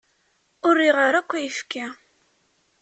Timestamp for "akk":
1.21-1.31